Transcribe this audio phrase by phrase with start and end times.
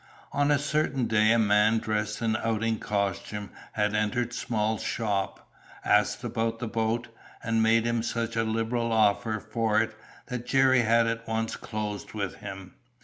[0.31, 5.47] On a certain day a man dressed in outing costume had entered Small's shop,
[5.85, 7.09] asked about the boat,
[7.43, 9.95] and made him such a liberal offer for it,
[10.25, 12.73] that Jerry had at once closed with him.